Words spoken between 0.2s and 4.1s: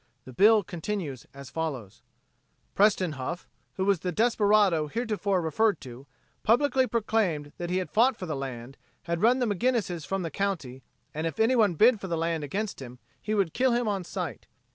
The bill continues as follows: "Preston Huff, who was